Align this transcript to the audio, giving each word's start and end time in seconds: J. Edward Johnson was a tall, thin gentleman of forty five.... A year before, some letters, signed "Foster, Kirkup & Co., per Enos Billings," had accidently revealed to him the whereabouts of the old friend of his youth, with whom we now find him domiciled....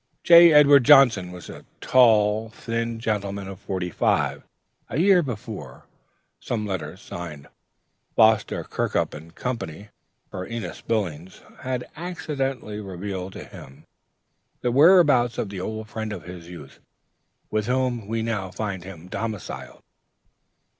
J. 0.23 0.51
Edward 0.51 0.83
Johnson 0.83 1.31
was 1.31 1.47
a 1.47 1.63
tall, 1.79 2.49
thin 2.49 2.99
gentleman 2.99 3.47
of 3.47 3.59
forty 3.59 3.91
five.... 3.91 4.41
A 4.89 4.97
year 4.99 5.21
before, 5.21 5.85
some 6.39 6.65
letters, 6.65 6.99
signed 6.99 7.45
"Foster, 8.15 8.63
Kirkup 8.63 9.13
& 9.35 9.35
Co., 9.35 9.57
per 10.31 10.47
Enos 10.47 10.81
Billings," 10.81 11.41
had 11.59 11.87
accidently 11.95 12.79
revealed 12.79 13.33
to 13.33 13.43
him 13.43 13.85
the 14.61 14.71
whereabouts 14.71 15.37
of 15.37 15.49
the 15.49 15.61
old 15.61 15.87
friend 15.87 16.11
of 16.11 16.23
his 16.23 16.49
youth, 16.49 16.79
with 17.51 17.67
whom 17.67 18.07
we 18.07 18.23
now 18.23 18.49
find 18.49 18.83
him 18.83 19.07
domiciled.... 19.07 19.83